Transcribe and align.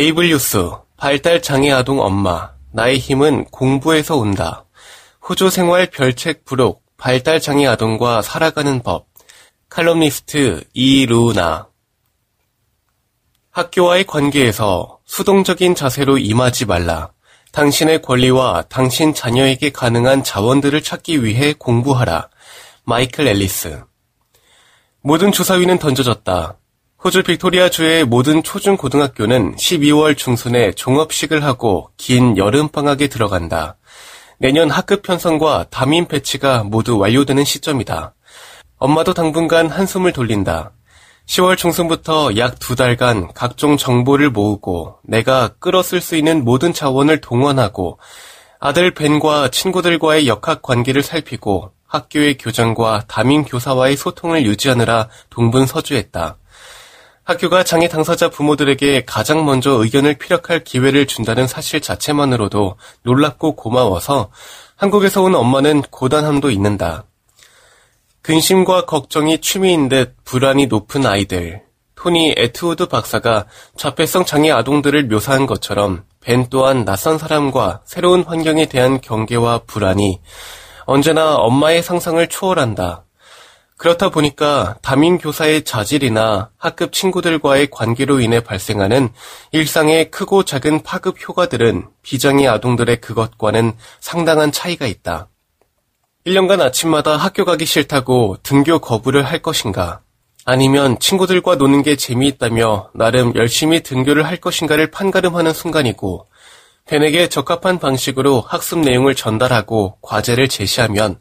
에이블 0.00 0.28
뉴스, 0.28 0.70
발달 0.96 1.42
장애 1.42 1.72
아동 1.72 2.00
엄마, 2.00 2.52
나의 2.70 3.00
힘은 3.00 3.46
공부에서 3.46 4.16
온다. 4.16 4.64
호주 5.28 5.50
생활 5.50 5.86
별책 5.86 6.44
부록, 6.44 6.84
발달 6.96 7.40
장애 7.40 7.66
아동과 7.66 8.22
살아가는 8.22 8.80
법, 8.84 9.08
칼럼니스트 9.68 10.62
이루나. 10.72 11.66
학교와의 13.50 14.06
관계에서 14.06 15.00
수동적인 15.04 15.74
자세로 15.74 16.18
임하지 16.18 16.66
말라. 16.66 17.10
당신의 17.50 18.00
권리와 18.00 18.66
당신 18.68 19.12
자녀에게 19.12 19.70
가능한 19.70 20.22
자원들을 20.22 20.80
찾기 20.80 21.24
위해 21.24 21.54
공부하라. 21.58 22.28
마이클 22.84 23.26
앨리스. 23.26 23.82
모든 25.00 25.32
주사위는 25.32 25.80
던져졌다. 25.80 26.56
호주 27.02 27.22
빅토리아주의 27.22 28.04
모든 28.04 28.42
초중고등학교는 28.42 29.54
12월 29.54 30.16
중순에 30.16 30.72
종업식을 30.72 31.44
하고 31.44 31.90
긴 31.96 32.36
여름방학에 32.36 33.06
들어간다. 33.06 33.76
내년 34.38 34.68
학급 34.68 35.02
편성과 35.02 35.66
담임 35.70 36.06
배치가 36.06 36.64
모두 36.64 36.98
완료되는 36.98 37.44
시점이다. 37.44 38.14
엄마도 38.78 39.14
당분간 39.14 39.68
한숨을 39.68 40.12
돌린다. 40.12 40.72
10월 41.26 41.56
중순부터 41.56 42.36
약 42.36 42.58
두 42.58 42.74
달간 42.74 43.28
각종 43.32 43.76
정보를 43.76 44.30
모으고 44.30 44.98
내가 45.04 45.50
끌어쓸 45.60 46.00
수 46.00 46.16
있는 46.16 46.44
모든 46.44 46.72
자원을 46.72 47.20
동원하고 47.20 48.00
아들 48.58 48.92
벤과 48.92 49.50
친구들과의 49.50 50.26
역학 50.26 50.62
관계를 50.62 51.04
살피고 51.04 51.70
학교의 51.86 52.38
교장과 52.38 53.04
담임 53.06 53.44
교사와의 53.44 53.96
소통을 53.96 54.44
유지하느라 54.46 55.08
동분서주했다. 55.30 56.38
학교가 57.28 57.62
장애 57.62 57.88
당사자 57.88 58.30
부모들에게 58.30 59.04
가장 59.04 59.44
먼저 59.44 59.72
의견을 59.72 60.14
피력할 60.14 60.64
기회를 60.64 61.06
준다는 61.06 61.46
사실 61.46 61.82
자체만으로도 61.82 62.76
놀랍고 63.02 63.54
고마워서 63.54 64.30
한국에서 64.76 65.20
온 65.20 65.34
엄마는 65.34 65.82
고단함도 65.90 66.50
잊는다. 66.50 67.04
근심과 68.22 68.86
걱정이 68.86 69.42
취미인 69.42 69.90
듯 69.90 70.16
불안이 70.24 70.68
높은 70.68 71.04
아이들. 71.04 71.60
토니 71.96 72.32
에트우드 72.34 72.86
박사가 72.86 73.44
자폐성 73.76 74.24
장애 74.24 74.50
아동들을 74.50 75.08
묘사한 75.08 75.44
것처럼 75.44 76.04
벤 76.22 76.48
또한 76.48 76.86
낯선 76.86 77.18
사람과 77.18 77.82
새로운 77.84 78.22
환경에 78.22 78.64
대한 78.70 79.02
경계와 79.02 79.64
불안이 79.66 80.22
언제나 80.86 81.34
엄마의 81.34 81.82
상상을 81.82 82.26
초월한다. 82.28 83.04
그렇다 83.78 84.08
보니까 84.08 84.76
담임 84.82 85.18
교사의 85.18 85.62
자질이나 85.62 86.50
학급 86.58 86.92
친구들과의 86.92 87.68
관계로 87.70 88.18
인해 88.18 88.40
발생하는 88.40 89.08
일상의 89.52 90.10
크고 90.10 90.42
작은 90.42 90.82
파급 90.82 91.16
효과들은 91.26 91.86
비장애 92.02 92.48
아동들의 92.48 93.00
그것과는 93.00 93.74
상당한 94.00 94.50
차이가 94.50 94.86
있다. 94.86 95.28
1년간 96.26 96.60
아침마다 96.60 97.16
학교 97.16 97.44
가기 97.44 97.64
싫다고 97.64 98.38
등교 98.42 98.80
거부를 98.80 99.22
할 99.22 99.38
것인가? 99.40 100.00
아니면 100.44 100.98
친구들과 100.98 101.54
노는 101.54 101.82
게 101.82 101.94
재미있다며 101.94 102.90
나름 102.94 103.32
열심히 103.36 103.82
등교를 103.82 104.26
할 104.26 104.38
것인가를 104.38 104.90
판가름하는 104.90 105.52
순간이고, 105.52 106.26
벤에게 106.86 107.28
적합한 107.28 107.78
방식으로 107.78 108.40
학습 108.40 108.80
내용을 108.80 109.14
전달하고 109.14 109.98
과제를 110.02 110.48
제시하면 110.48 111.18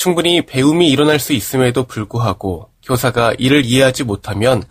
충분히 0.00 0.46
배움이 0.46 0.88
일어날 0.88 1.18
수 1.18 1.34
있음에도 1.34 1.84
불구하고 1.84 2.70
교사가 2.82 3.34
이를 3.38 3.66
이해하지 3.66 4.04
못하면 4.04 4.62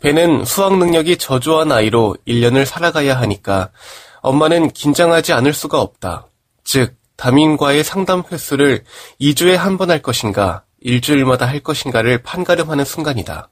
배는 0.00 0.44
수학 0.44 0.78
능력이 0.78 1.16
저조한 1.16 1.72
아이로 1.72 2.14
1년을 2.28 2.64
살아가야 2.64 3.20
하니까 3.20 3.70
엄마는 4.20 4.70
긴장하지 4.70 5.32
않을 5.32 5.52
수가 5.52 5.80
없다. 5.80 6.28
즉, 6.62 6.94
담임과의 7.16 7.82
상담 7.82 8.22
횟수를 8.30 8.84
2주에 9.20 9.56
한 9.56 9.78
번 9.78 9.90
할 9.90 10.00
것인가, 10.00 10.62
일주일마다 10.80 11.44
할 11.44 11.58
것인가를 11.58 12.22
판가름하는 12.22 12.84
순간이다. 12.84 13.50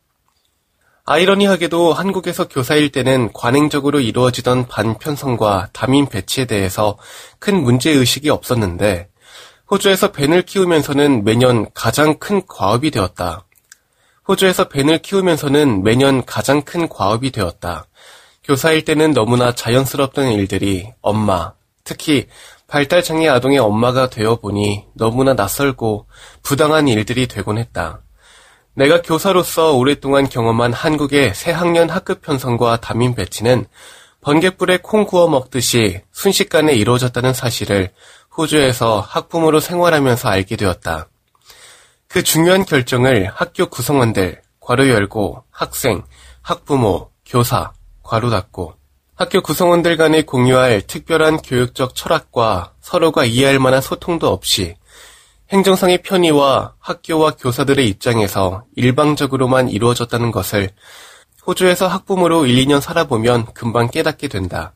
아이러니하게도 1.06 1.92
한국에서 1.92 2.46
교사일 2.46 2.92
때는 2.92 3.32
관행적으로 3.32 3.98
이루어지던 3.98 4.68
반 4.68 4.96
편성과 4.96 5.70
담임 5.72 6.06
배치에 6.06 6.44
대해서 6.44 6.96
큰 7.40 7.64
문제의식이 7.64 8.30
없었는데 8.30 9.08
호주에서 9.68 10.12
벤을 10.12 10.42
키우면서는 10.42 11.24
매년 11.24 11.66
가장 11.74 12.18
큰 12.18 12.46
과업이 12.46 12.92
되었다. 12.92 13.44
호주에서 14.28 14.68
벤을 14.68 14.98
키우면서는 14.98 15.82
매년 15.82 16.24
가장 16.24 16.62
큰 16.62 16.88
과업이 16.88 17.32
되었다. 17.32 17.86
교사일 18.44 18.84
때는 18.84 19.12
너무나 19.12 19.52
자연스럽던 19.52 20.30
일들이 20.30 20.88
엄마, 21.00 21.52
특히 21.82 22.28
발달장애 22.68 23.28
아동의 23.28 23.58
엄마가 23.58 24.08
되어 24.08 24.36
보니 24.36 24.84
너무나 24.94 25.34
낯설고 25.34 26.06
부당한 26.42 26.86
일들이 26.86 27.26
되곤 27.26 27.58
했다. 27.58 28.02
내가 28.74 29.02
교사로서 29.02 29.72
오랫동안 29.72 30.28
경험한 30.28 30.72
한국의 30.72 31.34
새학년 31.34 31.90
학급 31.90 32.22
편성과 32.22 32.80
담임 32.80 33.14
배치는 33.14 33.66
번개불에 34.20 34.78
콩 34.82 35.06
구워 35.06 35.28
먹듯이 35.28 36.02
순식간에 36.12 36.74
이루어졌다는 36.74 37.32
사실을 37.32 37.92
호주에서 38.36 39.00
학부모로 39.00 39.60
생활하면서 39.60 40.28
알게 40.28 40.56
되었다. 40.56 41.08
그 42.08 42.22
중요한 42.22 42.64
결정을 42.64 43.30
학교 43.34 43.66
구성원들, 43.66 44.42
괄호 44.60 44.88
열고, 44.88 45.44
학생, 45.50 46.02
학부모, 46.42 47.10
교사, 47.24 47.72
괄호 48.02 48.30
닫고, 48.30 48.74
학교 49.14 49.40
구성원들 49.40 49.96
간에 49.96 50.22
공유할 50.22 50.82
특별한 50.82 51.38
교육적 51.38 51.94
철학과 51.94 52.74
서로가 52.80 53.24
이해할 53.24 53.58
만한 53.58 53.80
소통도 53.80 54.28
없이 54.28 54.76
행정상의 55.50 56.02
편의와 56.02 56.74
학교와 56.78 57.30
교사들의 57.32 57.88
입장에서 57.88 58.64
일방적으로만 58.76 59.70
이루어졌다는 59.70 60.32
것을 60.32 60.70
호주에서 61.46 61.86
학부모로 61.86 62.44
1, 62.44 62.66
2년 62.66 62.80
살아보면 62.80 63.46
금방 63.54 63.88
깨닫게 63.88 64.28
된다. 64.28 64.74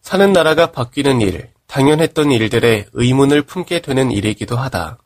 사는 0.00 0.32
나라가 0.32 0.72
바뀌는 0.72 1.20
일, 1.20 1.50
당연했던 1.70 2.32
일들에 2.32 2.86
의문을 2.92 3.42
품게 3.42 3.80
되는 3.80 4.10
일이기도 4.10 4.56
하다. 4.56 4.98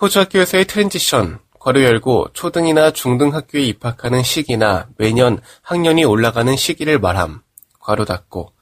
호주 0.00 0.20
학교에서의 0.20 0.64
transition, 0.64 1.38
괄호 1.58 1.84
열고 1.84 2.28
초등이나 2.32 2.90
중등 2.90 3.34
학교에 3.34 3.60
입학하는 3.60 4.22
시기나 4.22 4.88
매년 4.96 5.38
학년이 5.60 6.04
올라가는 6.04 6.56
시기를 6.56 6.98
말함, 6.98 7.42
괄호 7.78 8.06
닫고. 8.06 8.52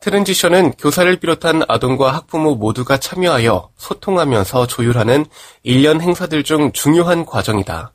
transition은 0.00 0.72
교사를 0.72 1.14
비롯한 1.16 1.62
아동과 1.68 2.12
학부모 2.12 2.54
모두가 2.54 2.96
참여하여 2.96 3.70
소통하면서 3.76 4.66
조율하는 4.66 5.26
1년 5.64 6.00
행사들 6.00 6.42
중 6.42 6.72
중요한 6.72 7.26
과정이다. 7.26 7.93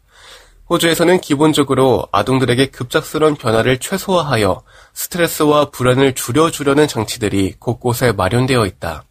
호주에서는 0.70 1.20
기본적으로 1.20 2.08
아동들에게 2.12 2.68
급작스러운 2.68 3.36
변화를 3.36 3.80
최소화하여 3.80 4.62
스트레스와 4.94 5.72
불안을 5.72 6.14
줄여주려는 6.14 6.88
장치들이 6.88 7.56
곳곳에 7.60 8.12
마련되어 8.12 8.68
있다. 8.68 9.04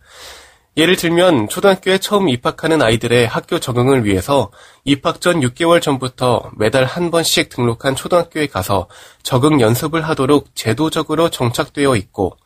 예를 0.77 0.95
들면 0.95 1.49
초등학교에 1.49 1.99
처음 1.99 2.29
입학하는 2.29 2.81
아이들의 2.81 3.27
학교 3.27 3.59
적응을 3.59 4.05
위해서 4.05 4.53
입학 4.85 5.21
전 5.21 5.41
6개월 5.41 5.83
전부터 5.83 6.53
매달 6.57 6.85
한 6.85 7.11
번씩 7.11 7.49
등록한 7.49 7.97
초등학교에 7.97 8.47
가서 8.47 8.87
적응 9.25 9.61
연습을 9.61 10.03
하도록 10.03 10.47
제도적으로 10.55 11.31
정착되어 11.31 11.97
있고 11.97 12.37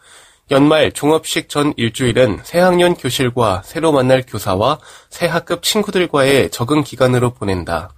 연말 0.50 0.92
종업식 0.92 1.50
전 1.50 1.74
일주일은 1.76 2.40
새학년 2.44 2.94
교실과 2.94 3.60
새로 3.66 3.92
만날 3.92 4.24
교사와 4.26 4.78
새 5.10 5.26
학급 5.26 5.62
친구들과의 5.62 6.50
적응 6.50 6.82
기간으로 6.82 7.34
보낸다. 7.34 7.90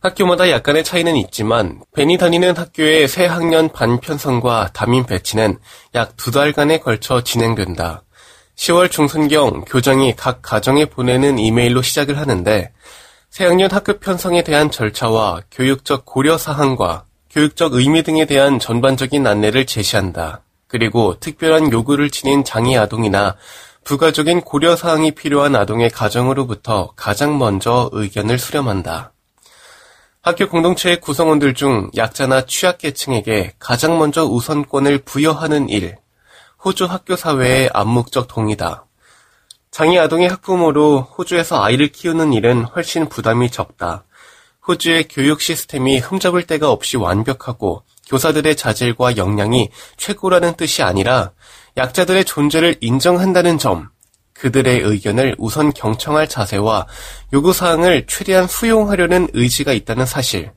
학교마다 0.00 0.50
약간의 0.50 0.84
차이는 0.84 1.16
있지만 1.16 1.80
벤이 1.94 2.18
다니는 2.18 2.56
학교의 2.56 3.08
새 3.08 3.26
학년 3.26 3.68
반 3.68 3.98
편성과 3.98 4.70
담임 4.72 5.04
배치는 5.04 5.58
약 5.94 6.16
두 6.16 6.30
달간에 6.30 6.78
걸쳐 6.78 7.22
진행된다. 7.22 8.04
10월 8.56 8.90
중순경 8.90 9.64
교장이 9.64 10.14
각 10.16 10.42
가정에 10.42 10.84
보내는 10.84 11.38
이메일로 11.38 11.82
시작을 11.82 12.18
하는데 12.18 12.72
새 13.30 13.44
학년 13.44 13.70
학급 13.70 14.00
편성에 14.00 14.42
대한 14.42 14.70
절차와 14.70 15.42
교육적 15.50 16.04
고려 16.04 16.38
사항과 16.38 17.04
교육적 17.30 17.74
의미 17.74 18.02
등에 18.02 18.24
대한 18.24 18.58
전반적인 18.58 19.26
안내를 19.26 19.66
제시한다. 19.66 20.42
그리고 20.66 21.18
특별한 21.18 21.72
요구를 21.72 22.10
지닌 22.10 22.44
장애 22.44 22.76
아동이나 22.76 23.36
부가적인 23.84 24.42
고려 24.42 24.76
사항이 24.76 25.12
필요한 25.12 25.56
아동의 25.56 25.90
가정으로부터 25.90 26.92
가장 26.94 27.38
먼저 27.38 27.88
의견을 27.92 28.38
수렴한다. 28.38 29.12
학교 30.20 30.48
공동체의 30.48 31.00
구성원들 31.00 31.54
중 31.54 31.90
약자나 31.96 32.46
취약계층에게 32.46 33.54
가장 33.58 33.98
먼저 33.98 34.24
우선권을 34.24 34.98
부여하는 35.04 35.68
일, 35.68 35.96
호주 36.64 36.86
학교 36.86 37.14
사회의 37.14 37.70
암묵적 37.72 38.26
동의다. 38.26 38.84
장애 39.70 39.98
아동의 39.98 40.28
학부모로 40.28 41.02
호주에서 41.16 41.62
아이를 41.62 41.88
키우는 41.88 42.32
일은 42.32 42.64
훨씬 42.64 43.08
부담이 43.08 43.50
적다. 43.50 44.04
호주의 44.66 45.06
교육 45.08 45.40
시스템이 45.40 45.98
흠잡을 45.98 46.46
데가 46.46 46.70
없이 46.70 46.96
완벽하고 46.96 47.84
교사들의 48.08 48.56
자질과 48.56 49.16
역량이 49.16 49.70
최고라는 49.96 50.54
뜻이 50.54 50.82
아니라 50.82 51.30
약자들의 51.76 52.24
존재를 52.24 52.76
인정한다는 52.80 53.56
점, 53.58 53.90
그들의 54.38 54.80
의견을 54.80 55.34
우선 55.38 55.72
경청할 55.72 56.28
자세와 56.28 56.86
요구사항을 57.32 58.06
최대한 58.06 58.46
수용하려는 58.46 59.28
의지가 59.32 59.72
있다는 59.72 60.06
사실, 60.06 60.52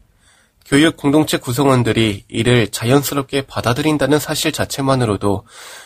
교육 0.65 0.95
공동체 0.95 1.37
구성원들이 1.37 2.25
이를 2.29 2.67
자연스럽게 2.67 3.41
받아들인다는 3.41 4.19
사실 4.19 4.51
자체만으로도 4.51 5.45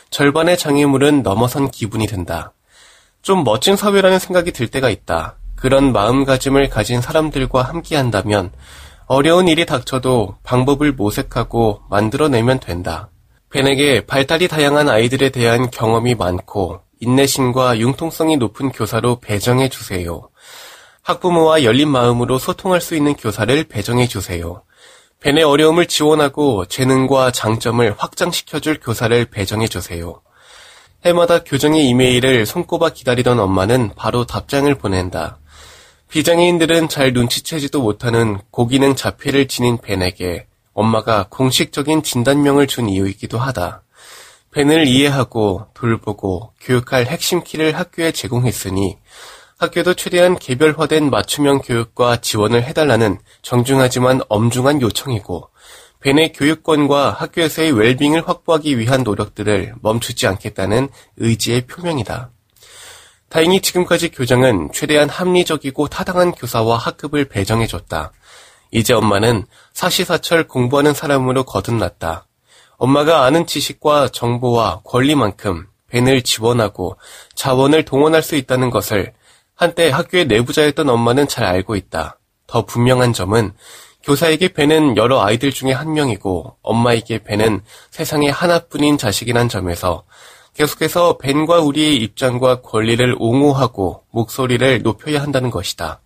절반의 0.10 0.58
장애물은 0.58 1.24
넘어선 1.24 1.72
기분이 1.72 2.06
든다. 2.06 2.54
좀 3.22 3.44
멋진 3.44 3.76
사회라는 3.76 4.20
생각이 4.20 4.52
들 4.52 4.68
때가 4.68 4.90
있다. 4.90 5.38
그런 5.56 5.92
마음가짐을 5.92 6.70
가진 6.70 7.02
사람들과 7.02 7.64
함께 7.64 7.96
한다면 7.96 8.52
어려운 9.08 9.48
일이 9.48 9.66
닥쳐도 9.66 10.36
방법을 10.44 10.92
모색하고 10.92 11.82
만들어내면 11.90 12.60
된다. 12.60 13.10
벤에게 13.50 14.06
발달이 14.06 14.48
다양한 14.50 14.90
아이들에 14.90 15.30
대한 15.30 15.72
경험이 15.72 16.14
많고 16.14 16.85
인내심과 17.00 17.80
융통성이 17.80 18.38
높은 18.38 18.72
교사로 18.72 19.20
배정해 19.20 19.70
주세요. 19.70 20.30
학부모와 21.02 21.64
열린 21.64 21.90
마음으로 21.90 22.40
소통할 22.40 22.82
수 22.82 22.96
있는 22.96 23.14
교사를 23.14 23.64
배정해 23.66 24.08
주세요. 24.08 24.64
벤의 25.20 25.44
어려움을 25.44 25.86
지원하고 25.86 26.66
재능과 26.66 27.32
장점을 27.32 27.96
확장시켜 27.98 28.60
줄 28.60 28.80
교사를 28.80 29.26
배정해 29.26 29.68
주세요. 29.68 30.22
해마다 31.06 31.44
교정의 31.44 31.88
이메일을 31.88 32.46
손꼽아 32.46 32.90
기다리던 32.90 33.40
엄마는 33.40 33.92
바로 33.96 34.26
답장을 34.26 34.74
보낸다. 34.76 35.38
비장애인들은 36.10 36.90
잘 36.90 37.14
눈치채지도 37.14 37.82
못하는 37.82 38.40
고기능 38.50 38.96
자폐를 38.96 39.48
지닌 39.48 39.78
벤에게 39.78 40.48
엄마가 40.74 41.28
공식적인 41.30 42.04
진단명을 42.04 42.68
준 42.68 42.90
이유이기도 42.90 43.38
하다. 43.38 43.85
벤을 44.56 44.88
이해하고 44.88 45.68
돌보고 45.74 46.54
교육할 46.62 47.08
핵심 47.08 47.44
키를 47.44 47.78
학교에 47.78 48.14
제공했으니 48.14 48.98
학교도 49.58 49.96
최대한 49.96 50.40
개별화된 50.40 51.10
맞춤형 51.10 51.60
교육과 51.60 52.22
지원을 52.22 52.64
해달라는 52.64 53.20
정중하지만 53.42 54.22
엄중한 54.30 54.82
요청이고 54.82 55.50
벤의 56.00 56.32
교육권과 56.32 57.12
학교에서의 57.12 57.74
웰빙을 57.74 58.30
확보하기 58.30 58.80
위한 58.80 59.04
노력들을 59.04 59.74
멈추지 59.82 60.26
않겠다는 60.26 60.88
의지의 61.18 61.68
표명이다. 61.68 62.30
다행히 63.28 63.60
지금까지 63.60 64.10
교장은 64.10 64.70
최대한 64.72 65.10
합리적이고 65.10 65.90
타당한 65.90 66.32
교사와 66.32 66.78
학급을 66.78 67.26
배정해줬다. 67.26 68.14
이제 68.72 68.94
엄마는 68.94 69.48
사시사철 69.74 70.48
공부하는 70.48 70.94
사람으로 70.94 71.44
거듭났다. 71.44 72.28
엄마가 72.78 73.24
아는 73.24 73.46
지식과 73.46 74.10
정보와 74.10 74.82
권리만큼 74.84 75.68
벤을 75.90 76.22
지원하고 76.24 76.98
자원을 77.36 77.86
동원할 77.86 78.22
수 78.22 78.36
있다는 78.36 78.70
것을 78.70 79.14
한때 79.56 79.90
학교의 79.90 80.26
내부자였던 80.26 80.90
엄마는 80.90 81.28
잘 81.28 81.46
알고 81.46 81.76
있다. 81.76 82.20
더 82.48 82.66
분명한 82.66 83.14
점은 83.14 83.54
교사에게 84.04 84.50
벤은 84.50 84.98
여러 84.98 85.22
아이들 85.22 85.52
중에 85.52 85.72
한 85.72 85.94
명이고 85.94 86.58
엄마에게 86.62 87.24
벤은 87.24 87.62
세상에 87.90 88.30
하나뿐인 88.30 88.98
자식이란 88.98 89.50
점에서 89.50 90.04
계속해서 90.54 91.18
벤과 91.18 91.62
우리의 91.62 91.98
입장과 91.98 92.62
권리를 92.62 93.16
옹호하고 93.18 94.04
목소리를 94.12 94.84
높여야 94.84 95.22
한다는 95.22 95.50
것이다. 95.50 96.02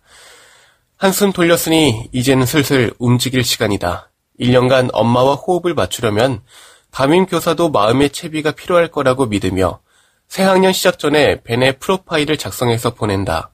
한숨 0.96 1.32
돌렸으니 1.32 2.08
이제는 2.12 2.46
슬슬 2.46 2.92
움직일 2.98 3.44
시간이다. 3.44 4.09
1년간 4.40 4.90
엄마와 4.92 5.34
호흡을 5.34 5.74
맞추려면 5.74 6.42
담임 6.90 7.26
교사도 7.26 7.70
마음의 7.70 8.10
채비가 8.10 8.52
필요할 8.52 8.88
거라고 8.88 9.26
믿으며 9.26 9.80
새학년 10.28 10.72
시작 10.72 10.98
전에 10.98 11.42
벤의 11.42 11.78
프로파일을 11.78 12.36
작성해서 12.36 12.94
보낸다. 12.94 13.50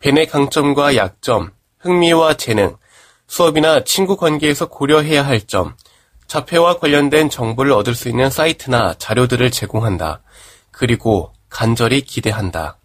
벤의 0.00 0.26
강점과 0.26 0.96
약점, 0.96 1.52
흥미와 1.78 2.34
재능, 2.34 2.76
수업이나 3.26 3.84
친구 3.84 4.16
관계에서 4.16 4.68
고려해야 4.68 5.24
할 5.24 5.40
점, 5.46 5.74
자폐와 6.26 6.78
관련된 6.78 7.28
정보를 7.30 7.72
얻을 7.72 7.94
수 7.94 8.08
있는 8.08 8.30
사이트나 8.30 8.94
자료들을 8.98 9.50
제공한다. 9.50 10.22
그리고 10.70 11.32
간절히 11.48 12.02
기대한다. 12.02 12.78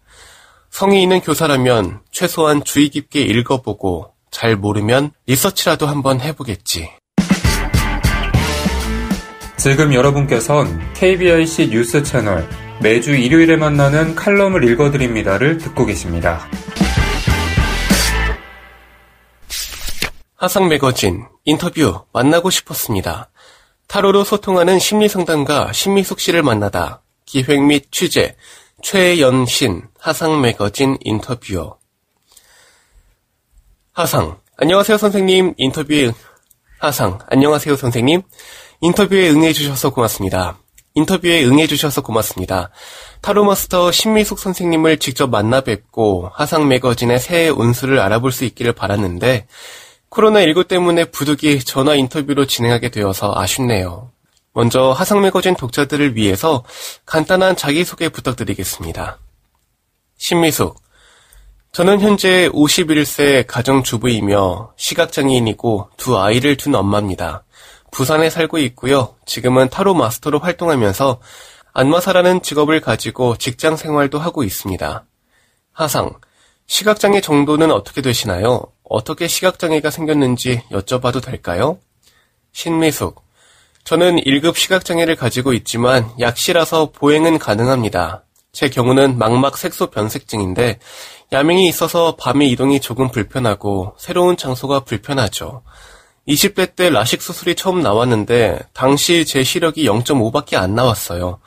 성의 0.70 1.02
있는 1.02 1.20
교사라면 1.20 2.00
최소한 2.10 2.64
주의 2.64 2.88
깊게 2.88 3.20
읽어보고 3.20 4.12
잘 4.30 4.56
모르면 4.56 5.12
리서치라도 5.26 5.86
한번 5.86 6.20
해보겠지. 6.20 6.90
지금 9.58 9.94
여러분께선 9.94 10.92
KBIC 10.94 11.70
뉴스 11.70 12.02
채널 12.02 12.48
매주 12.82 13.16
일요일에 13.16 13.56
만나는 13.56 14.14
칼럼을 14.14 14.64
읽어드립니다를 14.64 15.58
듣고 15.58 15.86
계십니다. 15.86 16.46
하상 20.36 20.68
매거진 20.68 21.24
인터뷰 21.44 22.04
만나고 22.12 22.50
싶었습니다. 22.50 23.30
타로로 23.88 24.24
소통하는 24.24 24.78
심리상담가 24.78 25.72
신미숙 25.72 26.20
씨를 26.20 26.42
만나다 26.42 27.02
기획 27.24 27.62
및 27.62 27.90
취재 27.90 28.36
최연신 28.82 29.88
하상 29.98 30.40
매거진 30.40 30.98
인터뷰어 31.00 31.78
하상 33.92 34.38
안녕하세요 34.58 34.98
선생님 34.98 35.54
인터뷰에 35.56 36.12
하상 36.78 37.18
안녕하세요 37.28 37.76
선생님 37.76 38.22
인터뷰에 38.80 39.30
응해주셔서 39.30 39.90
고맙습니다. 39.90 40.58
인터뷰에 40.94 41.44
응해주셔서 41.44 42.02
고맙습니다. 42.02 42.70
타로마스터 43.20 43.92
신미숙 43.92 44.38
선생님을 44.38 44.98
직접 44.98 45.28
만나 45.28 45.60
뵙고 45.60 46.30
하상 46.32 46.68
매거진의 46.68 47.20
새해 47.20 47.48
운수를 47.48 48.00
알아볼 48.00 48.32
수 48.32 48.44
있기를 48.44 48.72
바랐는데 48.72 49.46
코로나19 50.10 50.68
때문에 50.68 51.06
부득이 51.06 51.60
전화 51.64 51.94
인터뷰로 51.94 52.46
진행하게 52.46 52.90
되어서 52.90 53.32
아쉽네요. 53.36 54.10
먼저 54.52 54.92
하상 54.92 55.20
매거진 55.20 55.54
독자들을 55.54 56.16
위해서 56.16 56.64
간단한 57.04 57.56
자기소개 57.56 58.08
부탁드리겠습니다. 58.08 59.18
신미숙. 60.16 60.80
저는 61.72 62.00
현재 62.00 62.48
51세 62.48 63.46
가정주부이며 63.46 64.72
시각장애인이고 64.76 65.90
두 65.98 66.18
아이를 66.18 66.56
둔 66.56 66.74
엄마입니다. 66.74 67.44
부산에 67.96 68.28
살고 68.28 68.58
있고요. 68.58 69.14
지금은 69.24 69.70
타로 69.70 69.94
마스터로 69.94 70.38
활동하면서 70.38 71.18
안마사라는 71.72 72.42
직업을 72.42 72.82
가지고 72.82 73.38
직장 73.38 73.76
생활도 73.76 74.18
하고 74.18 74.44
있습니다. 74.44 75.06
하상, 75.72 76.12
시각장애 76.66 77.22
정도는 77.22 77.70
어떻게 77.70 78.02
되시나요? 78.02 78.64
어떻게 78.84 79.26
시각장애가 79.26 79.90
생겼는지 79.90 80.60
여쭤봐도 80.72 81.24
될까요? 81.24 81.78
신미숙, 82.52 83.24
저는 83.84 84.16
1급 84.16 84.56
시각장애를 84.56 85.16
가지고 85.16 85.54
있지만 85.54 86.10
약시라서 86.20 86.90
보행은 86.90 87.38
가능합니다. 87.38 88.24
제 88.52 88.68
경우는 88.68 89.16
망막 89.16 89.56
색소 89.56 89.86
변색증인데 89.86 90.80
야맹이 91.32 91.66
있어서 91.68 92.14
밤에 92.16 92.44
이동이 92.44 92.80
조금 92.80 93.10
불편하고 93.10 93.94
새로운 93.98 94.36
장소가 94.36 94.80
불편하죠. 94.80 95.62
20대 96.28 96.74
때 96.74 96.90
라식 96.90 97.22
수술이 97.22 97.54
처음 97.54 97.80
나왔는데 97.80 98.58
당시 98.72 99.24
제 99.24 99.44
시력이 99.44 99.84
0.5밖에 99.84 100.56
안 100.56 100.74
나왔어요. 100.74 101.38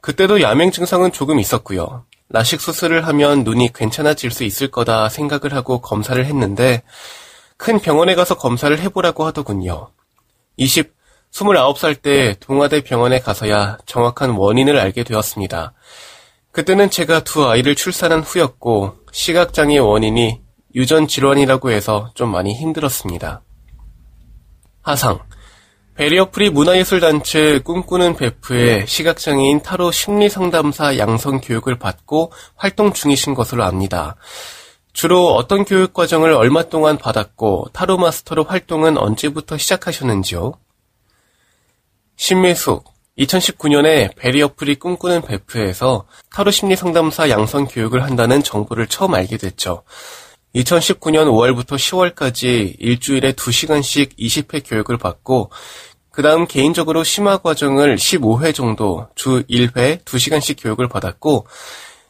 그때도 0.00 0.40
야맹 0.40 0.70
증상은 0.70 1.12
조금 1.12 1.38
있었고요. 1.38 2.04
라식 2.28 2.60
수술을 2.60 3.06
하면 3.06 3.44
눈이 3.44 3.72
괜찮아질 3.74 4.30
수 4.30 4.44
있을 4.44 4.70
거다 4.70 5.08
생각을 5.08 5.54
하고 5.54 5.80
검사를 5.80 6.24
했는데 6.24 6.82
큰 7.56 7.78
병원에 7.78 8.14
가서 8.14 8.36
검사를 8.36 8.76
해보라고 8.78 9.24
하더군요. 9.26 9.90
20, 10.56 10.92
29살 11.32 12.00
때 12.02 12.34
동아대 12.40 12.82
병원에 12.82 13.20
가서야 13.20 13.78
정확한 13.86 14.30
원인을 14.30 14.78
알게 14.78 15.04
되었습니다. 15.04 15.74
그때는 16.52 16.88
제가 16.90 17.20
두 17.20 17.46
아이를 17.46 17.74
출산한 17.74 18.20
후였고 18.20 18.96
시각장애 19.12 19.78
원인이 19.78 20.40
유전 20.74 21.06
질환이라고 21.06 21.70
해서 21.70 22.10
좀 22.14 22.30
많이 22.30 22.54
힘들었습니다. 22.54 23.42
하상 24.86 25.18
배리어프리 25.96 26.50
문화예술단체 26.50 27.58
꿈꾸는 27.64 28.14
베프의 28.14 28.86
시각장애인 28.86 29.62
타로 29.62 29.90
심리상담사 29.90 30.96
양성 30.96 31.40
교육을 31.40 31.76
받고 31.76 32.32
활동 32.54 32.92
중이신 32.92 33.34
것으로 33.34 33.64
압니다. 33.64 34.14
주로 34.92 35.34
어떤 35.34 35.64
교육 35.64 35.92
과정을 35.92 36.30
얼마 36.30 36.62
동안 36.62 36.98
받았고 36.98 37.70
타로 37.72 37.98
마스터로 37.98 38.44
활동은 38.44 38.96
언제부터 38.96 39.58
시작하셨는지요? 39.58 40.52
신미숙 42.14 42.84
2019년에 43.18 44.14
배리어프리 44.14 44.76
꿈꾸는 44.76 45.22
베프에서 45.22 46.06
타로 46.30 46.52
심리 46.52 46.76
상담사 46.76 47.28
양성 47.28 47.66
교육을 47.66 48.04
한다는 48.04 48.40
정보를 48.40 48.86
처음 48.86 49.14
알게 49.14 49.36
됐죠. 49.36 49.82
2019년 50.56 51.26
5월부터 51.26 51.76
10월까지 51.76 52.76
일주일에 52.78 53.32
2시간씩 53.32 54.16
20회 54.18 54.62
교육을 54.66 54.96
받고 54.96 55.50
그 56.10 56.22
다음 56.22 56.46
개인적으로 56.46 57.04
심화 57.04 57.36
과정을 57.36 57.96
15회 57.96 58.54
정도 58.54 59.06
주 59.14 59.42
1회 59.50 60.02
2시간씩 60.04 60.56
교육을 60.58 60.88
받았고 60.88 61.46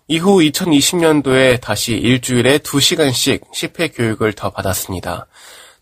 이후 0.07 0.38
2020년도에 0.38 1.61
다시 1.61 1.95
일주일에 1.95 2.59
2시간씩 2.59 3.50
10회 3.53 3.97
교육을 3.97 4.33
더 4.35 4.50
받았습니다. 4.50 5.26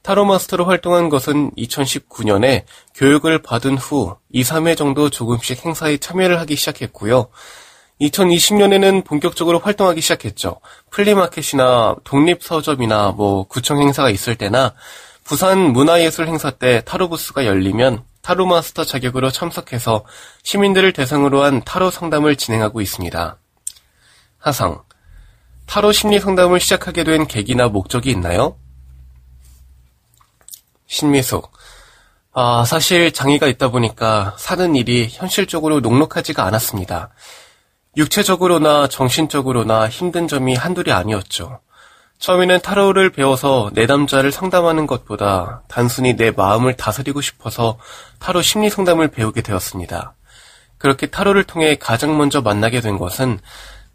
타로 0.00 0.24
마스터로 0.24 0.64
활동한 0.64 1.10
것은 1.10 1.50
2019년에 1.52 2.64
교육을 2.94 3.42
받은 3.42 3.76
후 3.76 4.16
2, 4.30 4.42
3회 4.42 4.76
정도 4.76 5.10
조금씩 5.10 5.64
행사에 5.64 5.98
참여를 5.98 6.40
하기 6.40 6.56
시작했고요. 6.56 7.28
2020년에는 8.00 9.04
본격적으로 9.04 9.58
활동하기 9.60 10.00
시작했죠. 10.00 10.60
플리마켓이나 10.90 11.96
독립서점이나 12.04 13.12
뭐 13.12 13.44
구청 13.44 13.80
행사가 13.80 14.10
있을 14.10 14.34
때나 14.36 14.74
부산 15.22 15.58
문화예술 15.72 16.26
행사 16.26 16.50
때 16.50 16.82
타로 16.84 17.08
부스가 17.08 17.46
열리면 17.46 18.04
타로 18.20 18.46
마스터 18.46 18.84
자격으로 18.84 19.30
참석해서 19.30 20.04
시민들을 20.42 20.92
대상으로 20.92 21.42
한 21.44 21.62
타로 21.62 21.90
상담을 21.90 22.36
진행하고 22.36 22.80
있습니다. 22.80 23.36
하상. 24.38 24.82
타로 25.66 25.92
심리 25.92 26.20
상담을 26.20 26.60
시작하게 26.60 27.04
된 27.04 27.26
계기나 27.26 27.68
목적이 27.68 28.10
있나요? 28.10 28.58
신미숙. 30.86 31.50
아, 32.32 32.64
사실 32.66 33.12
장애가 33.12 33.46
있다 33.46 33.68
보니까 33.68 34.34
사는 34.38 34.74
일이 34.74 35.08
현실적으로 35.10 35.80
녹록하지가 35.80 36.44
않았습니다. 36.44 37.10
육체적으로나 37.96 38.88
정신적으로나 38.88 39.88
힘든 39.88 40.26
점이 40.28 40.54
한둘이 40.54 40.92
아니었죠. 40.92 41.60
처음에는 42.18 42.60
타로를 42.60 43.10
배워서 43.10 43.70
내담자를 43.74 44.32
상담하는 44.32 44.86
것보다 44.86 45.62
단순히 45.68 46.16
내 46.16 46.30
마음을 46.30 46.74
다스리고 46.74 47.20
싶어서 47.20 47.78
타로 48.18 48.40
심리 48.42 48.70
상담을 48.70 49.08
배우게 49.08 49.42
되었습니다. 49.42 50.14
그렇게 50.78 51.06
타로를 51.06 51.44
통해 51.44 51.76
가장 51.76 52.16
먼저 52.16 52.40
만나게 52.40 52.80
된 52.80 52.98
것은 52.98 53.38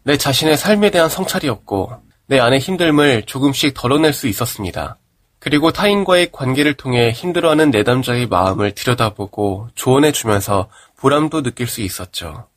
내 0.02 0.16
자신의 0.16 0.56
삶에 0.56 0.90
대한 0.90 1.08
성찰이었고 1.08 1.92
내 2.26 2.38
안의 2.38 2.60
힘듦을 2.60 3.26
조금씩 3.26 3.74
덜어낼 3.74 4.12
수 4.12 4.28
있었습니다. 4.28 4.96
그리고 5.40 5.72
타인과의 5.72 6.30
관계를 6.32 6.74
통해 6.74 7.10
힘들어하는 7.10 7.70
내담자의 7.70 8.26
마음을 8.26 8.72
들여다보고 8.72 9.68
조언해주면서 9.74 10.68
보람도 10.98 11.42
느낄 11.42 11.66
수 11.66 11.80
있었죠. 11.80 12.49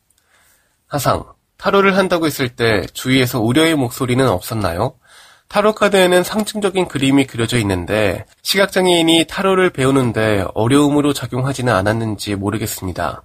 하상, 0.94 1.24
타로를 1.58 1.98
한다고 1.98 2.28
했을 2.28 2.50
때 2.50 2.86
주위에서 2.94 3.42
우려의 3.42 3.74
목소리는 3.74 4.30
없었나요? 4.30 4.94
타로 5.48 5.74
카드에는 5.74 6.24
상징적인 6.24 6.88
그림이 6.88 7.26
그려져 7.26 7.58
있는데 7.58 8.26
시각장애인이 8.44 9.26
타로를 9.28 9.72
배우는데 9.72 10.46
어려움으로 10.54 11.14
작용하지는 11.14 11.74
않았는지 11.74 12.36
모르겠습니다. 12.36 13.24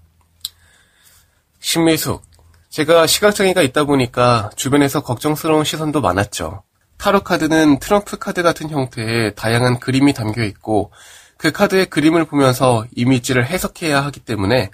신미숙, 1.60 2.22
제가 2.70 3.06
시각장애가 3.06 3.60
있다 3.60 3.84
보니까 3.84 4.48
주변에서 4.56 5.02
걱정스러운 5.02 5.64
시선도 5.64 6.00
많았죠. 6.00 6.62
타로 6.96 7.20
카드는 7.20 7.80
트럼프 7.80 8.16
카드 8.16 8.42
같은 8.42 8.70
형태의 8.70 9.34
다양한 9.34 9.78
그림이 9.78 10.14
담겨 10.14 10.42
있고 10.42 10.90
그 11.36 11.52
카드의 11.52 11.90
그림을 11.90 12.24
보면서 12.24 12.86
이미지를 12.96 13.46
해석해야 13.46 14.02
하기 14.06 14.20
때문에 14.20 14.70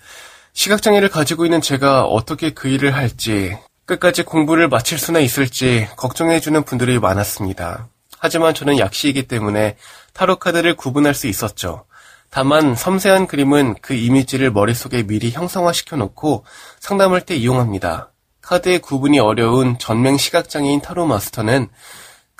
시각장애를 0.54 1.08
가지고 1.10 1.44
있는 1.44 1.60
제가 1.60 2.04
어떻게 2.04 2.50
그 2.50 2.68
일을 2.68 2.94
할지 2.94 3.56
끝까지 3.86 4.22
공부를 4.22 4.68
마칠 4.68 4.98
수나 4.98 5.18
있을지 5.18 5.86
걱정해주는 5.96 6.62
분들이 6.62 6.98
많았습니다. 6.98 7.88
하지만 8.18 8.54
저는 8.54 8.78
약시이기 8.78 9.28
때문에 9.28 9.76
타로 10.14 10.36
카드를 10.36 10.76
구분할 10.76 11.12
수 11.12 11.26
있었죠. 11.26 11.84
다만 12.30 12.74
섬세한 12.74 13.26
그림은 13.26 13.74
그 13.82 13.94
이미지를 13.94 14.50
머릿속에 14.50 15.02
미리 15.02 15.30
형성화시켜 15.30 15.96
놓고 15.96 16.44
상담할 16.80 17.20
때 17.20 17.36
이용합니다. 17.36 18.10
카드의 18.40 18.78
구분이 18.78 19.18
어려운 19.18 19.78
전맹 19.78 20.16
시각장애인 20.16 20.80
타로 20.80 21.06
마스터는 21.06 21.68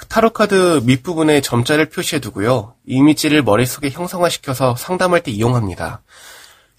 타로 0.08 0.30
카드 0.30 0.80
밑부분에 0.84 1.40
점자를 1.40 1.90
표시해 1.90 2.20
두고요. 2.20 2.74
이미지를 2.86 3.42
머릿속에 3.42 3.90
형성화시켜서 3.90 4.76
상담할 4.76 5.22
때 5.22 5.30
이용합니다. 5.30 6.02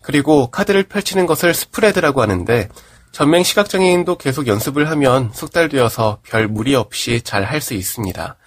그리고 0.05 0.51
카드를 0.51 0.83
펼치는 0.83 1.25
것을 1.25 1.55
스프레드라고 1.55 2.21
하는데 2.21 2.69
전맹 3.11 3.41
시각장애인도 3.41 4.19
계속 4.19 4.45
연습을 4.45 4.87
하면 4.91 5.31
숙달되어서 5.33 6.19
별 6.21 6.47
무리 6.47 6.75
없이 6.75 7.21
잘 7.23 7.43
할 7.43 7.59
수 7.59 7.73
있습니다. 7.73 8.37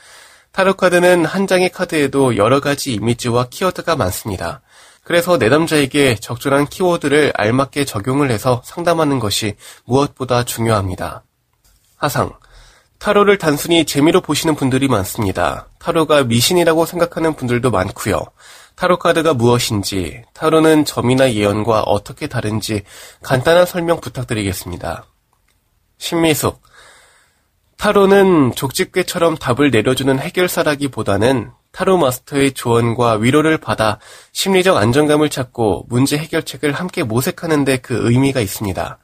타로 0.53 0.75
카드는 0.75 1.25
한 1.25 1.49
장의 1.49 1.71
카드에도 1.71 2.37
여러 2.37 2.61
가지 2.61 2.93
이미지와 2.95 3.49
키워드가 3.51 3.97
많습니다. 3.97 4.61
그래서 5.03 5.37
내담자에게 5.37 6.15
적절한 6.17 6.67
키워드를 6.67 7.33
알맞게 7.35 7.87
적용을 7.87 8.31
해서 8.31 8.63
상담하는 8.65 9.19
것이 9.19 9.57
무엇보다 9.85 10.45
중요합니다. 10.45 11.25
하상. 11.97 12.35
타로를 12.99 13.39
단순히 13.39 13.85
재미로 13.85 14.21
보시는 14.21 14.55
분들이 14.55 14.87
많습니다. 14.87 15.67
타로가 15.81 16.23
미신이라고 16.23 16.87
생각하는 16.87 17.35
분들도 17.35 17.71
많고요. 17.73 18.23
타로 18.79 18.97
카드가 18.97 19.35
무엇인지, 19.35 20.23
타로는 20.35 20.85
점이나 20.85 21.33
예언과 21.33 21.83
어떻게 21.83 22.29
다른지 22.29 22.85
간단한 23.25 23.67
설명 23.67 24.01
부탁드리겠습니다. 24.01 25.05
신미숙. 25.99 26.63
타로는 27.77 28.55
족집게처럼 28.55 29.37
답을 29.37 29.73
내려주는 29.73 30.17
해결사라기보다는 30.17 31.51
타로 31.73 31.99
마스터의 31.99 32.53
조언과 32.53 33.15
위로를 33.15 33.59
받아 33.59 33.99
심리적 34.31 34.77
안정감을 34.77 35.29
찾고 35.29 35.87
문제 35.89 36.17
해결책을 36.17 36.71
함께 36.71 37.03
모색하는 37.03 37.65
데 37.65 37.79
그 37.79 38.09
의미가 38.09 38.39
있습니다. 38.41 38.99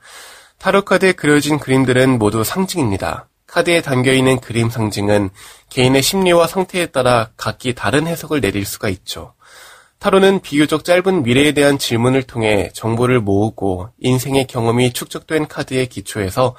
타로 0.59 0.83
카드에 0.85 1.11
그려진 1.13 1.59
그림들은 1.59 2.21
모두 2.21 2.45
상징입니다. 2.45 3.29
카드에 3.49 3.83
담겨있는 3.83 4.41
그림 4.41 4.71
상징은 4.71 5.31
개인의 5.71 6.01
심리와 6.01 6.47
상태에 6.47 6.87
따라 6.87 7.31
각기 7.37 7.75
다른 7.75 8.07
해석을 8.07 8.41
내릴 8.41 8.65
수가 8.65 8.89
있죠. 8.89 9.35
타로는 9.99 10.41
비교적 10.41 10.85
짧은 10.85 11.23
미래에 11.23 11.53
대한 11.53 11.79
질문을 11.79 12.25
통해 12.25 12.71
정보를 12.75 13.21
모으고 13.21 13.89
인생의 14.01 14.47
경험이 14.47 14.93
축적된 14.93 15.49
카드에 15.49 15.87
기초해서 15.87 16.55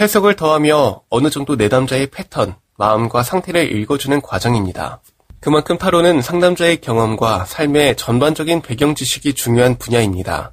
해석을 0.00 0.36
더하며 0.36 1.02
어느 1.08 1.30
정도 1.30 1.56
내담자의 1.56 2.08
패턴, 2.08 2.56
마음과 2.76 3.22
상태를 3.22 3.76
읽어주는 3.76 4.20
과정입니다. 4.20 5.00
그만큼 5.40 5.78
타로는 5.78 6.20
상담자의 6.20 6.80
경험과 6.80 7.44
삶의 7.44 7.96
전반적인 7.96 8.62
배경 8.62 8.94
지식이 8.94 9.34
중요한 9.34 9.76
분야입니다. 9.78 10.52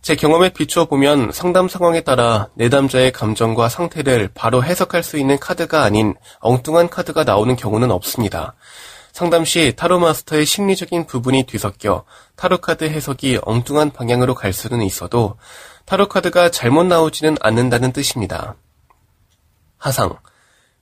제 0.00 0.16
경험에 0.16 0.48
비추어 0.48 0.86
보면 0.86 1.30
상담 1.32 1.68
상황에 1.68 2.00
따라 2.00 2.48
내담자의 2.54 3.12
감정과 3.12 3.68
상태를 3.68 4.30
바로 4.34 4.64
해석할 4.64 5.02
수 5.04 5.16
있는 5.16 5.38
카드가 5.38 5.82
아닌 5.84 6.14
엉뚱한 6.40 6.88
카드가 6.88 7.22
나오는 7.22 7.54
경우는 7.54 7.90
없습니다. 7.92 8.54
상담 9.12 9.44
시 9.44 9.74
타로 9.76 9.98
마스터의 10.00 10.46
심리적인 10.46 11.06
부분이 11.06 11.44
뒤섞여 11.44 12.04
타로 12.34 12.58
카드 12.58 12.84
해석이 12.84 13.40
엉뚱한 13.42 13.90
방향으로 13.90 14.34
갈 14.34 14.54
수는 14.54 14.82
있어도 14.82 15.36
타로 15.84 16.08
카드가 16.08 16.50
잘못 16.50 16.84
나오지는 16.84 17.36
않는다는 17.40 17.92
뜻입니다. 17.92 18.56
하상. 19.76 20.16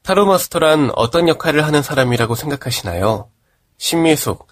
타로 0.03 0.27
마스터란 0.27 0.93
어떤 0.95 1.29
역할을 1.29 1.65
하는 1.65 1.83
사람이라고 1.83 2.35
생각하시나요? 2.37 3.31
신미숙. 3.79 4.47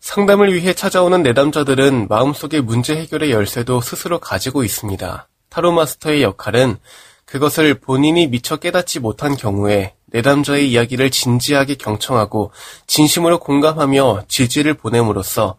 상담을 0.00 0.52
위해 0.52 0.74
찾아오는 0.74 1.22
내담자들은 1.22 2.08
마음속의 2.08 2.62
문제 2.62 2.96
해결의 2.96 3.30
열쇠도 3.30 3.80
스스로 3.80 4.18
가지고 4.18 4.64
있습니다. 4.64 5.28
타로 5.48 5.72
마스터의 5.72 6.22
역할은 6.24 6.78
그것을 7.24 7.74
본인이 7.74 8.26
미처 8.26 8.56
깨닫지 8.56 8.98
못한 8.98 9.36
경우에 9.36 9.94
내담자의 10.12 10.70
이야기를 10.70 11.10
진지하게 11.10 11.74
경청하고 11.74 12.52
진심으로 12.86 13.40
공감하며 13.40 14.24
지지를 14.28 14.74
보냄으로써 14.74 15.56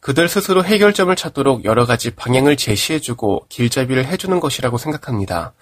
그들 0.00 0.28
스스로 0.28 0.64
해결점을 0.64 1.14
찾도록 1.14 1.64
여러 1.64 1.84
가지 1.84 2.10
방향을 2.10 2.56
제시해주고 2.56 3.46
길잡이를 3.48 4.06
해주는 4.06 4.40
것이라고 4.40 4.78
생각합니다. 4.78 5.52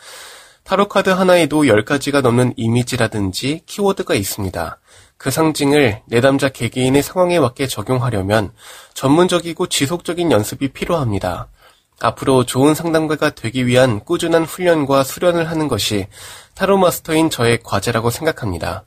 타로카드 0.62 1.10
하나에도 1.10 1.62
10가지가 1.62 2.20
넘는 2.20 2.52
이미지라든지 2.56 3.62
키워드가 3.66 4.14
있습니다. 4.14 4.78
그 5.16 5.30
상징을 5.30 6.02
내담자 6.06 6.50
개개인의 6.50 7.02
상황에 7.02 7.40
맞게 7.40 7.66
적용하려면 7.66 8.52
전문적이고 8.94 9.66
지속적인 9.66 10.30
연습이 10.30 10.68
필요합니다. 10.68 11.48
앞으로 12.00 12.44
좋은 12.44 12.74
상담가가 12.74 13.30
되기 13.30 13.66
위한 13.66 14.04
꾸준한 14.04 14.44
훈련과 14.44 15.02
수련을 15.02 15.50
하는 15.50 15.66
것이 15.66 16.06
타로 16.58 16.76
마스터인 16.76 17.30
저의 17.30 17.60
과제라고 17.62 18.10
생각합니다. 18.10 18.84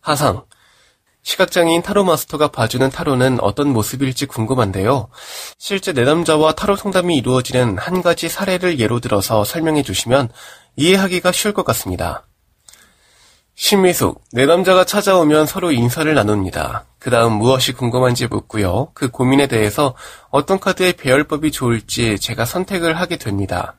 하상. 0.00 0.44
시각장애인 1.22 1.82
타로 1.82 2.02
마스터가 2.02 2.48
봐주는 2.48 2.90
타로는 2.90 3.38
어떤 3.40 3.68
모습일지 3.68 4.26
궁금한데요. 4.26 5.08
실제 5.56 5.92
내담자와 5.92 6.54
타로 6.54 6.74
상담이 6.74 7.16
이루어지는 7.16 7.78
한 7.78 8.02
가지 8.02 8.28
사례를 8.28 8.80
예로 8.80 8.98
들어서 8.98 9.44
설명해 9.44 9.84
주시면 9.84 10.30
이해하기가 10.74 11.30
쉬울 11.30 11.54
것 11.54 11.64
같습니다. 11.64 12.26
신미숙, 13.54 14.20
내담자가 14.32 14.84
찾아오면 14.84 15.46
서로 15.46 15.70
인사를 15.70 16.12
나눕니다. 16.12 16.86
그 16.98 17.10
다음 17.10 17.34
무엇이 17.34 17.72
궁금한지 17.72 18.26
묻고요. 18.26 18.88
그 18.94 19.12
고민에 19.12 19.46
대해서 19.46 19.94
어떤 20.30 20.58
카드의 20.58 20.94
배열법이 20.94 21.52
좋을지 21.52 22.18
제가 22.18 22.46
선택을 22.46 22.98
하게 22.98 23.16
됩니다. 23.16 23.76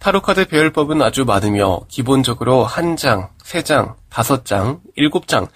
타로카드 0.00 0.46
배열법은 0.46 1.02
아주 1.02 1.26
많으며 1.26 1.80
기본적으로 1.88 2.64
한 2.64 2.96
장, 2.96 3.28
세 3.44 3.62
장, 3.62 3.96
다섯 4.08 4.46
장, 4.46 4.80
일곱 4.96 5.28
장, 5.28 5.46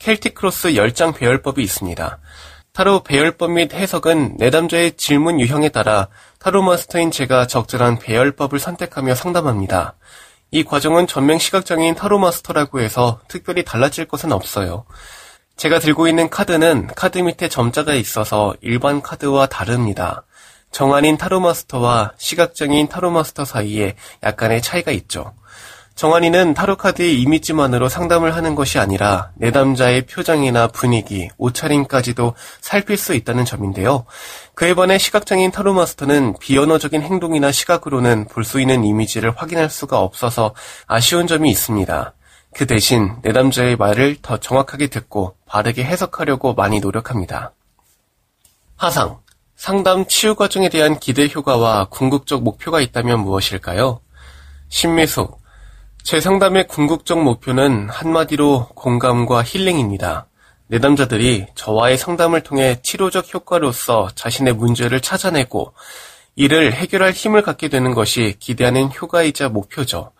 켈틱 0.00 0.34
크로스 0.34 0.70
10장 0.72 1.14
배열법이 1.14 1.62
있습니다. 1.62 2.18
타로 2.72 3.04
배열법 3.04 3.52
및 3.52 3.72
해석은 3.72 4.38
내담자의 4.38 4.96
질문 4.96 5.38
유형에 5.38 5.68
따라 5.68 6.08
타로 6.40 6.62
마스터인 6.62 7.12
제가 7.12 7.46
적절한 7.46 8.00
배열법을 8.00 8.58
선택하며 8.58 9.14
상담합니다. 9.14 9.94
이 10.50 10.64
과정은 10.64 11.06
전맹 11.06 11.38
시각장애인 11.38 11.94
타로 11.94 12.18
마스터라고 12.18 12.80
해서 12.80 13.20
특별히 13.28 13.62
달라질 13.64 14.06
것은 14.06 14.32
없어요. 14.32 14.84
제가 15.56 15.78
들고 15.78 16.08
있는 16.08 16.28
카드는 16.28 16.88
카드 16.96 17.18
밑에 17.18 17.48
점자가 17.48 17.94
있어서 17.94 18.52
일반 18.62 19.00
카드와 19.00 19.46
다릅니다. 19.46 20.24
정안인 20.72 21.18
타로 21.18 21.38
마스터와 21.40 22.12
시각장애인 22.16 22.88
타로 22.88 23.10
마스터 23.10 23.44
사이에 23.44 23.94
약간의 24.22 24.62
차이가 24.62 24.90
있죠. 24.92 25.34
정안인은 25.94 26.54
타로 26.54 26.76
카드의 26.76 27.20
이미지만으로 27.20 27.90
상담을 27.90 28.34
하는 28.34 28.54
것이 28.54 28.78
아니라 28.78 29.30
내담자의 29.36 30.06
표정이나 30.06 30.68
분위기, 30.68 31.28
옷차림까지도 31.36 32.34
살필 32.62 32.96
수 32.96 33.14
있다는 33.14 33.44
점인데요. 33.44 34.06
그에 34.54 34.74
반해 34.74 34.96
시각장애인 34.96 35.50
타로 35.50 35.74
마스터는 35.74 36.36
비언어적인 36.40 37.02
행동이나 37.02 37.52
시각으로는 37.52 38.26
볼 38.28 38.44
수 38.44 38.58
있는 38.58 38.84
이미지를 38.84 39.32
확인할 39.36 39.68
수가 39.68 40.00
없어서 40.00 40.54
아쉬운 40.86 41.26
점이 41.26 41.50
있습니다. 41.50 42.14
그 42.54 42.66
대신 42.66 43.16
내담자의 43.22 43.76
말을 43.76 44.16
더 44.22 44.38
정확하게 44.38 44.86
듣고 44.88 45.36
바르게 45.46 45.84
해석하려고 45.84 46.54
많이 46.54 46.80
노력합니다. 46.80 47.52
하상. 48.76 49.20
상담 49.62 50.06
치유 50.06 50.34
과정에 50.34 50.68
대한 50.68 50.98
기대 50.98 51.28
효과와 51.32 51.84
궁극적 51.84 52.42
목표가 52.42 52.80
있다면 52.80 53.20
무엇일까요? 53.20 54.00
신미숙. 54.68 55.38
제 56.02 56.18
상담의 56.18 56.66
궁극적 56.66 57.22
목표는 57.22 57.88
한마디로 57.88 58.70
공감과 58.74 59.44
힐링입니다. 59.44 60.26
내담자들이 60.66 61.46
저와의 61.54 61.96
상담을 61.96 62.40
통해 62.42 62.80
치료적 62.82 63.32
효과로서 63.32 64.08
자신의 64.16 64.54
문제를 64.54 65.00
찾아내고 65.00 65.74
이를 66.34 66.72
해결할 66.72 67.12
힘을 67.12 67.42
갖게 67.42 67.68
되는 67.68 67.94
것이 67.94 68.34
기대하는 68.40 68.90
효과이자 68.90 69.48
목표죠. 69.48 70.10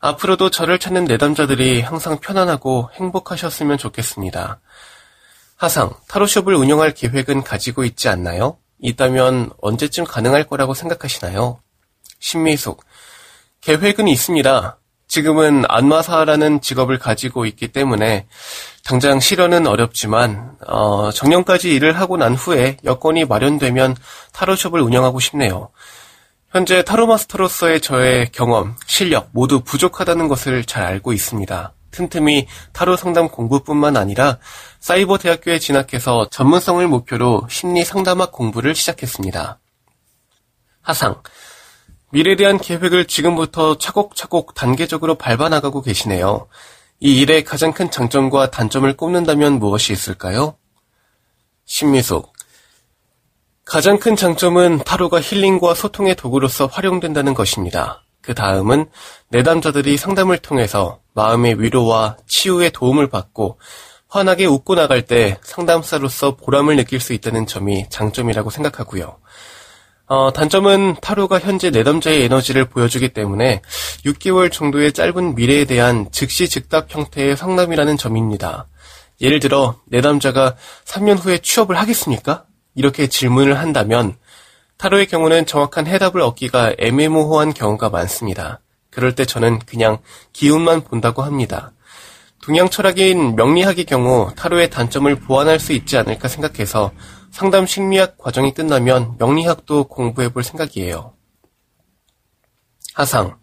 앞으로도 0.00 0.50
저를 0.50 0.80
찾는 0.80 1.04
내담자들이 1.04 1.82
항상 1.82 2.18
편안하고 2.18 2.90
행복하셨으면 2.94 3.78
좋겠습니다. 3.78 4.58
하상, 5.54 5.94
타로숍을 6.08 6.56
운영할 6.56 6.94
계획은 6.94 7.44
가지고 7.44 7.84
있지 7.84 8.08
않나요? 8.08 8.56
있다면 8.82 9.50
언제쯤 9.60 10.04
가능할 10.04 10.44
거라고 10.44 10.74
생각하시나요? 10.74 11.60
신미숙, 12.18 12.84
계획은 13.62 14.08
있습니다. 14.08 14.78
지금은 15.08 15.64
안마사라는 15.68 16.60
직업을 16.62 16.98
가지고 16.98 17.44
있기 17.46 17.68
때문에 17.68 18.26
당장 18.84 19.20
실현은 19.20 19.66
어렵지만 19.66 20.56
어, 20.66 21.10
정년까지 21.12 21.70
일을 21.74 21.98
하고 21.98 22.16
난 22.16 22.34
후에 22.34 22.78
여건이 22.84 23.26
마련되면 23.26 23.96
타로숍을 24.32 24.80
운영하고 24.80 25.20
싶네요. 25.20 25.70
현재 26.50 26.82
타로 26.82 27.06
마스터로서의 27.06 27.80
저의 27.80 28.30
경험, 28.32 28.74
실력 28.86 29.28
모두 29.32 29.60
부족하다는 29.60 30.28
것을 30.28 30.64
잘 30.64 30.84
알고 30.84 31.12
있습니다. 31.12 31.72
틈틈이 31.92 32.48
타로 32.72 32.96
상담 32.96 33.28
공부뿐만 33.28 33.96
아니라 33.96 34.38
사이버 34.80 35.18
대학교에 35.18 35.60
진학해서 35.60 36.28
전문성을 36.30 36.86
목표로 36.88 37.46
심리 37.48 37.84
상담학 37.84 38.32
공부를 38.32 38.74
시작했습니다. 38.74 39.60
하상, 40.80 41.22
미래에 42.10 42.36
대한 42.36 42.58
계획을 42.58 43.06
지금부터 43.06 43.78
차곡차곡 43.78 44.54
단계적으로 44.54 45.14
밟아나가고 45.14 45.80
계시네요. 45.80 46.48
이 47.00 47.20
일의 47.20 47.44
가장 47.44 47.72
큰 47.72 47.90
장점과 47.90 48.50
단점을 48.50 48.96
꼽는다면 48.96 49.54
무엇이 49.58 49.92
있을까요? 49.92 50.56
신미숙. 51.64 52.32
가장 53.64 53.98
큰 53.98 54.16
장점은 54.16 54.84
타로가 54.84 55.20
힐링과 55.20 55.74
소통의 55.74 56.16
도구로서 56.16 56.66
활용된다는 56.66 57.32
것입니다. 57.32 58.01
그 58.22 58.34
다음은 58.34 58.86
내담자들이 59.28 59.96
상담을 59.96 60.38
통해서 60.38 61.00
마음의 61.14 61.60
위로와 61.60 62.16
치유의 62.26 62.70
도움을 62.70 63.08
받고 63.08 63.58
환하게 64.08 64.46
웃고 64.46 64.74
나갈 64.74 65.02
때 65.02 65.38
상담사로서 65.42 66.36
보람을 66.36 66.76
느낄 66.76 67.00
수 67.00 67.12
있다는 67.12 67.46
점이 67.46 67.86
장점이라고 67.90 68.50
생각하고요. 68.50 69.16
어, 70.06 70.32
단점은 70.32 70.96
타로가 71.00 71.38
현재 71.38 71.70
내담자의 71.70 72.24
에너지를 72.24 72.66
보여주기 72.66 73.08
때문에 73.14 73.62
6개월 74.04 74.52
정도의 74.52 74.92
짧은 74.92 75.34
미래에 75.34 75.64
대한 75.64 76.08
즉시 76.12 76.48
즉답 76.48 76.94
형태의 76.94 77.36
상담이라는 77.36 77.96
점입니다. 77.96 78.68
예를 79.22 79.40
들어 79.40 79.76
내담자가 79.86 80.56
3년 80.84 81.18
후에 81.18 81.38
취업을 81.38 81.78
하겠습니까? 81.78 82.44
이렇게 82.74 83.06
질문을 83.06 83.58
한다면 83.58 84.16
타로의 84.82 85.06
경우는 85.06 85.46
정확한 85.46 85.86
해답을 85.86 86.20
얻기가 86.20 86.74
애매모호한 86.76 87.54
경우가 87.54 87.88
많습니다. 87.88 88.58
그럴 88.90 89.14
때 89.14 89.24
저는 89.24 89.60
그냥 89.60 89.98
기운만 90.32 90.80
본다고 90.80 91.22
합니다. 91.22 91.70
동양 92.42 92.68
철학인 92.68 93.36
명리학의 93.36 93.84
경우 93.84 94.32
타로의 94.34 94.70
단점을 94.70 95.14
보완할 95.20 95.60
수 95.60 95.72
있지 95.72 95.96
않을까 95.96 96.26
생각해서 96.26 96.90
상담 97.30 97.64
심리학 97.64 98.18
과정이 98.18 98.52
끝나면 98.54 99.14
명리학도 99.20 99.84
공부해 99.84 100.32
볼 100.32 100.42
생각이에요. 100.42 101.12
하상. 102.92 103.38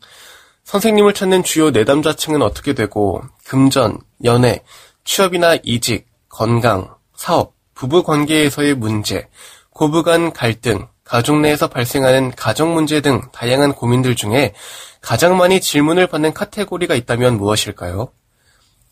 선생님을 0.66 1.14
찾는 1.14 1.44
주요 1.44 1.72
내담자층은 1.72 2.42
어떻게 2.42 2.74
되고, 2.74 3.24
금전, 3.46 4.00
연애, 4.26 4.62
취업이나 5.06 5.56
이직, 5.64 6.06
건강, 6.28 6.98
사업, 7.16 7.54
부부 7.76 8.04
관계에서의 8.04 8.76
문제, 8.76 9.30
고부 9.70 10.04
간 10.04 10.34
갈등, 10.34 10.90
가족 11.10 11.40
내에서 11.40 11.68
발생하는 11.68 12.30
가정 12.36 12.76
문제 12.76 13.02
등 13.02 13.24
다양한 13.32 13.74
고민들 13.74 14.16
중에 14.16 14.54
가장 15.02 15.38
많이 15.38 15.60
질문을 15.60 16.06
받는 16.06 16.36
카테고리가 16.36 16.94
있다면 16.94 17.38
무엇일까요? 17.38 18.12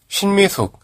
신미숙. 0.08 0.80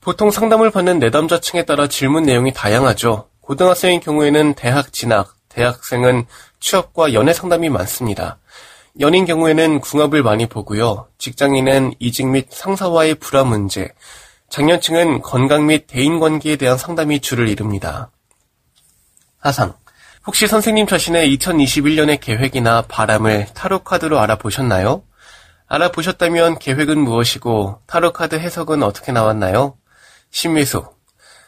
보통 0.00 0.30
상담을 0.30 0.70
받는 0.70 1.00
내담자층에 1.00 1.64
따라 1.64 1.88
질문 1.88 2.22
내용이 2.22 2.52
다양하죠. 2.52 3.28
고등학생의 3.40 3.98
경우에는 4.02 4.54
대학 4.54 4.92
진학, 4.92 5.34
대학생은 5.48 6.26
취업과 6.60 7.12
연애 7.12 7.32
상담이 7.32 7.68
많습니다. 7.68 8.38
연인 9.00 9.24
경우에는 9.24 9.80
궁합을 9.80 10.22
많이 10.22 10.46
보고요. 10.46 11.08
직장인은 11.18 11.94
이직 11.98 12.28
및 12.28 12.46
상사와의 12.50 13.16
불화 13.16 13.42
문제, 13.42 13.88
장년층은 14.48 15.22
건강 15.22 15.66
및 15.66 15.88
대인관계에 15.88 16.54
대한 16.54 16.78
상담이 16.78 17.18
주를 17.18 17.48
이룹니다. 17.48 18.12
하상. 19.40 19.81
혹시 20.24 20.46
선생님 20.46 20.86
자신의 20.86 21.36
2021년의 21.36 22.20
계획이나 22.20 22.82
바람을 22.82 23.46
타로 23.54 23.80
카드로 23.80 24.20
알아보셨나요? 24.20 25.02
알아보셨다면 25.66 26.58
계획은 26.60 26.98
무엇이고 26.98 27.80
타로카드 27.86 28.36
해석은 28.36 28.84
어떻게 28.84 29.10
나왔나요? 29.10 29.76
신미수. 30.30 30.84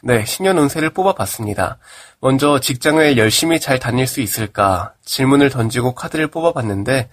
네, 0.02 0.24
신년 0.24 0.58
운세를 0.58 0.90
뽑아봤습니다. 0.90 1.78
먼저 2.20 2.58
직장을 2.58 3.16
열심히 3.16 3.60
잘 3.60 3.78
다닐 3.78 4.08
수 4.08 4.20
있을까 4.20 4.94
질문을 5.04 5.50
던지고 5.50 5.94
카드를 5.94 6.26
뽑아봤는데 6.26 7.10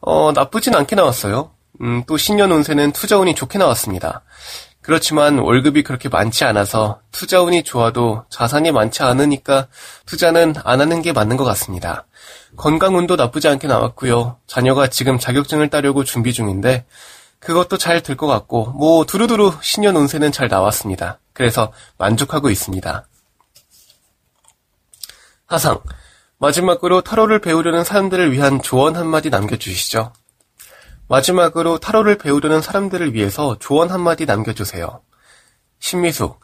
어, 0.00 0.32
나쁘진 0.32 0.74
않게 0.74 0.96
나왔어요. 0.96 1.52
음, 1.80 2.02
또 2.06 2.16
신년 2.16 2.50
운세는 2.50 2.92
투자운이 2.92 3.36
좋게 3.36 3.58
나왔습니다. 3.58 4.22
그렇지만 4.84 5.38
월급이 5.38 5.82
그렇게 5.82 6.10
많지 6.10 6.44
않아서 6.44 7.00
투자운이 7.10 7.62
좋아도 7.64 8.24
자산이 8.28 8.70
많지 8.70 9.02
않으니까 9.02 9.68
투자는 10.04 10.52
안 10.62 10.82
하는 10.82 11.00
게 11.00 11.14
맞는 11.14 11.38
것 11.38 11.44
같습니다. 11.44 12.06
건강운도 12.58 13.16
나쁘지 13.16 13.48
않게 13.48 13.66
나왔고요. 13.66 14.36
자녀가 14.46 14.88
지금 14.88 15.18
자격증을 15.18 15.70
따려고 15.70 16.04
준비 16.04 16.34
중인데 16.34 16.84
그것도 17.38 17.78
잘 17.78 18.02
될 18.02 18.16
것 18.18 18.26
같고 18.26 18.72
뭐 18.72 19.06
두루두루 19.06 19.54
신년 19.62 19.96
운세는 19.96 20.32
잘 20.32 20.48
나왔습니다. 20.48 21.18
그래서 21.32 21.72
만족하고 21.96 22.50
있습니다. 22.50 23.06
하상 25.46 25.80
마지막으로 26.36 27.00
타로를 27.00 27.40
배우려는 27.40 27.84
사람들을 27.84 28.32
위한 28.32 28.60
조언 28.60 28.96
한마디 28.96 29.30
남겨주시죠. 29.30 30.12
마지막으로 31.08 31.78
타로를 31.78 32.16
배우려는 32.16 32.60
사람들을 32.60 33.14
위해서 33.14 33.56
조언 33.58 33.90
한마디 33.90 34.26
남겨주세요. 34.26 35.02
신미숙, 35.78 36.40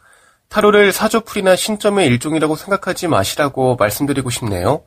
타로를 0.49 0.91
사조풀이나 0.91 1.55
신점의 1.55 2.07
일종이라고 2.07 2.55
생각하지 2.55 3.07
마시라고 3.07 3.75
말씀드리고 3.77 4.29
싶네요. 4.29 4.83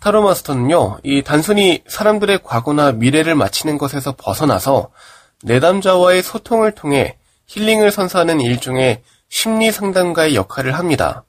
타로 0.00 0.22
마스터는요, 0.22 0.98
이 1.02 1.22
단순히 1.22 1.82
사람들의 1.88 2.40
과거나 2.44 2.92
미래를 2.92 3.34
맞히는 3.34 3.78
것에서 3.78 4.14
벗어나서 4.16 4.90
내담자와의 5.42 6.22
소통을 6.22 6.72
통해 6.72 7.18
힐링을 7.46 7.90
선사하는 7.90 8.40
일종의 8.40 9.02
심리 9.28 9.72
상담가의 9.72 10.36
역할을 10.36 10.78
합니다. 10.78 11.24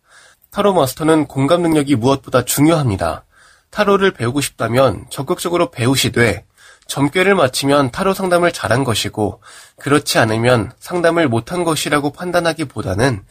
타로 0.52 0.74
마스터는 0.74 1.26
공감 1.26 1.64
능력이 1.64 1.96
무엇보다 1.96 2.46
중요합니다. 2.46 3.26
타로를 3.72 4.12
배우고 4.12 4.42
싶다면 4.42 5.06
적극적으로 5.10 5.72
배우시되 5.72 6.46
점괘를 6.90 7.36
마치면 7.36 7.92
타로 7.92 8.14
상담을 8.14 8.52
잘한 8.52 8.84
것이고 8.84 9.42
그렇지 9.80 10.18
않으면 10.18 10.74
상담을 10.80 11.30
못한 11.30 11.64
것이라고 11.64 12.12
판단하기보다는 12.12 13.24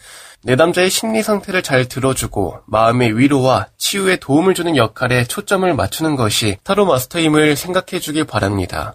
내담자의 0.45 0.89
심리 0.89 1.23
상태를 1.23 1.63
잘 1.63 1.87
들어주고 1.87 2.61
마음의 2.67 3.19
위로와 3.19 3.67
치유에 3.77 4.17
도움을 4.17 4.55
주는 4.55 4.77
역할에 4.77 5.25
초점을 5.25 5.75
맞추는 5.75 6.17
것이 6.17 6.57
타로 6.63 6.87
마스터임을 6.87 7.57
생각해 7.57 8.01
주길 8.01 8.25
바랍니다. 8.25 8.95